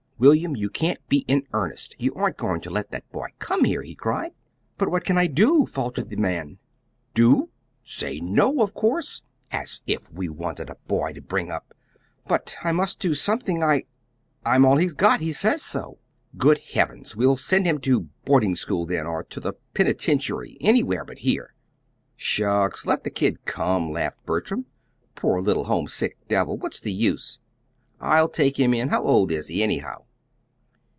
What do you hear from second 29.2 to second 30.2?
is he, anyhow?"